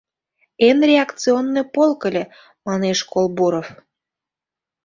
[0.67, 2.23] —Эн реакционный полк ыле,—
[2.65, 3.67] манеш Колбуров.